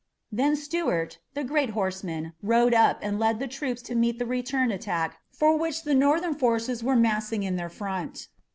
Then 0.31 0.55
Stuart, 0.55 1.19
the 1.35 1.43
great 1.43 1.69
horseman, 1.77 2.33
rode 2.41 2.73
up 2.73 2.97
and 3.03 3.19
led 3.19 3.37
the 3.37 3.47
troops 3.47 3.83
to 3.83 3.93
meet 3.93 4.17
the 4.17 4.25
return 4.25 4.71
attack 4.71 5.19
for 5.29 5.55
which 5.55 5.83
the 5.83 5.93
Northern 5.93 6.33
forces 6.33 6.83
were 6.83 6.95
massing 6.95 7.43
in 7.43 7.55
their 7.55 7.69
front. 7.69 8.27